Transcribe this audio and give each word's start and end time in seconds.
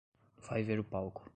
Vai 0.47 0.63
ver 0.63 0.79
o 0.79 0.83
palco 0.83 1.29